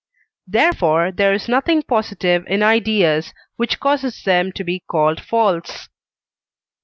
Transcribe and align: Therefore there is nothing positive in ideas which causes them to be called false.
Therefore 0.47 1.11
there 1.11 1.31
is 1.31 1.47
nothing 1.47 1.83
positive 1.83 2.43
in 2.47 2.63
ideas 2.63 3.35
which 3.57 3.79
causes 3.79 4.23
them 4.23 4.51
to 4.53 4.63
be 4.63 4.79
called 4.79 5.19
false. 5.23 5.89